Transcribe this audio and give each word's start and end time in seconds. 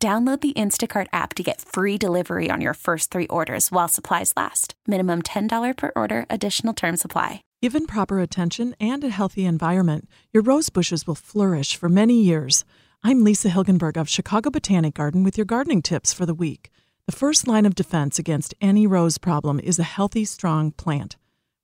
Download 0.00 0.40
the 0.40 0.52
Instacart 0.52 1.08
app 1.12 1.34
to 1.34 1.42
get 1.42 1.60
free 1.60 1.98
delivery 1.98 2.50
on 2.52 2.60
your 2.60 2.74
first 2.74 3.10
three 3.10 3.26
orders 3.26 3.72
while 3.72 3.88
supplies 3.88 4.32
last. 4.36 4.74
Minimum 4.86 5.22
$10 5.22 5.76
per 5.76 5.90
order, 5.96 6.24
additional 6.30 6.72
term 6.72 6.96
supply. 6.96 7.42
Given 7.62 7.84
proper 7.84 8.20
attention 8.20 8.76
and 8.78 9.02
a 9.02 9.08
healthy 9.08 9.44
environment, 9.44 10.08
your 10.32 10.44
rose 10.44 10.68
bushes 10.68 11.04
will 11.04 11.16
flourish 11.16 11.74
for 11.74 11.88
many 11.88 12.22
years. 12.22 12.64
I'm 13.02 13.24
Lisa 13.24 13.48
Hilgenberg 13.48 13.96
of 13.96 14.08
Chicago 14.08 14.50
Botanic 14.50 14.94
Garden 14.94 15.24
with 15.24 15.36
your 15.36 15.44
gardening 15.44 15.82
tips 15.82 16.12
for 16.12 16.24
the 16.24 16.32
week. 16.34 16.70
The 17.06 17.16
first 17.16 17.48
line 17.48 17.66
of 17.66 17.74
defense 17.74 18.20
against 18.20 18.54
any 18.60 18.86
rose 18.86 19.18
problem 19.18 19.58
is 19.58 19.80
a 19.80 19.82
healthy, 19.82 20.24
strong 20.24 20.70
plant. 20.70 21.16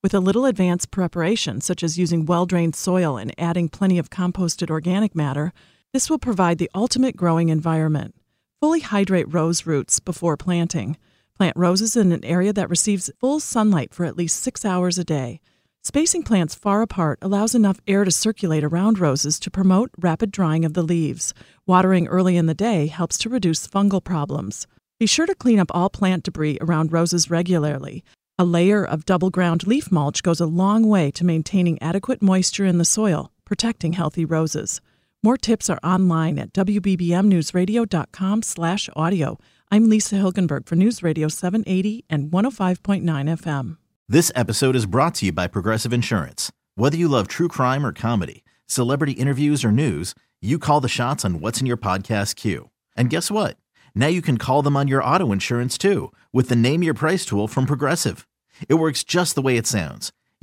With 0.03 0.13
a 0.13 0.19
little 0.19 0.45
advanced 0.45 0.91
preparation, 0.91 1.61
such 1.61 1.85
as 1.85 2.01
using 2.01 2.27
well 2.27 2.47
drained 2.47 2.75
soil 2.75 3.17
and 3.17 3.33
adding 3.39 3.69
plenty 3.69 3.97
of 3.97 4.11
composted 4.11 4.71
organic 4.71 5.15
matter, 5.15 5.53
this 5.93 6.11
will 6.11 6.19
provide 6.19 6.59
the 6.59 6.71
ultimate 6.75 7.15
growing 7.15 7.49
environment. 7.51 8.17
Fully 8.65 8.81
hydrate 8.81 9.31
rose 9.31 9.67
roots 9.67 10.01
before 10.01 10.39
planting. 10.39 10.97
Plant 11.37 11.55
roses 11.55 11.97
in 11.97 12.13
an 12.13 12.25
area 12.25 12.51
that 12.55 12.71
receives 12.71 13.11
full 13.21 13.39
sunlight 13.39 13.93
for 13.93 14.07
at 14.07 14.17
least 14.17 14.43
six 14.43 14.65
hours 14.65 14.97
a 14.97 15.05
day. 15.05 15.43
Spacing 15.83 16.23
plants 16.23 16.55
far 16.55 16.81
apart 16.81 17.19
allows 17.21 17.55
enough 17.55 17.79
air 17.87 18.05
to 18.05 18.11
circulate 18.11 18.65
around 18.65 18.99
roses 18.99 19.39
to 19.41 19.51
promote 19.51 19.91
rapid 20.01 20.31
drying 20.31 20.65
of 20.65 20.73
the 20.73 20.83
leaves. 20.83 21.35
Watering 21.67 22.09
early 22.09 22.39
in 22.39 22.47
the 22.47 22.55
day 22.55 22.87
helps 22.87 23.19
to 23.19 23.29
reduce 23.29 23.69
fungal 23.69 24.03
problems. 24.03 24.67
Be 24.99 25.07
sure 25.07 25.27
to 25.27 25.35
clean 25.35 25.59
up 25.59 25.71
all 25.75 25.91
plant 25.91 26.25
debris 26.25 26.57
around 26.63 26.91
roses 26.91 27.29
regularly. 27.29 28.03
A 28.39 28.47
layer 28.47 28.83
of 28.83 29.05
double 29.05 29.29
ground 29.29 29.67
leaf 29.67 29.93
mulch 29.93 30.23
goes 30.23 30.41
a 30.41 30.47
long 30.47 30.89
way 30.89 31.11
to 31.11 31.27
maintaining 31.27 31.83
adequate 31.83 32.23
moisture 32.23 32.65
in 32.65 32.79
the 32.79 32.87
soil, 32.87 33.31
protecting 33.45 33.93
healthy 33.93 34.25
roses. 34.25 34.81
More 35.25 35.39
tips 35.39 35.71
are 35.71 35.81
online 35.83 36.39
at 36.39 36.53
wbbmnewsradio.com 36.53 38.43
slash 38.43 38.91
audio. 38.95 39.39
I'm 39.71 39.89
Lisa 39.89 40.17
Hilgenberg 40.17 40.67
for 40.67 40.77
News 40.77 41.03
Radio 41.03 41.29
780 41.29 42.05
and 42.11 42.31
105.9 42.31 43.03
FM. 43.03 43.79
This 44.07 44.31
episode 44.35 44.77
is 44.77 44.85
brought 44.85 45.15
to 45.15 45.25
you 45.25 45.33
by 45.33 45.47
Progressive 45.47 45.95
Insurance. 45.95 46.53
Whether 46.75 46.99
you 46.99 47.09
love 47.09 47.27
true 47.27 47.49
crime 47.49 47.87
or 47.87 47.93
comedy, 47.95 48.45
celebrity 48.67 49.13
interviews 49.13 49.65
or 49.65 49.73
news, 49.73 50.15
you 50.43 50.59
call 50.59 50.83
the 50.83 50.91
shots 50.91 51.25
on 51.25 51.41
what's 51.41 51.59
in 51.59 51.67
your 51.67 51.79
podcast 51.79 52.37
queue. 52.37 52.69
And 52.95 53.09
guess 53.09 53.31
what? 53.31 53.57
Now 53.95 54.09
you 54.09 54.21
can 54.21 54.37
call 54.37 54.61
them 54.61 54.77
on 54.77 54.89
your 54.89 55.03
auto 55.03 55.33
insurance 55.33 55.79
too 55.79 56.13
with 56.35 56.51
the 56.51 56.55
Name 56.55 56.83
Your 56.83 56.93
Price 56.93 57.25
tool 57.25 57.49
from 57.49 57.65
Progressive. 57.65 58.29
It 58.69 58.75
works 58.75 59.03
just 59.03 59.37
the 59.37 59.43
way 59.43 59.57
it 59.57 59.67
sounds 59.67 60.13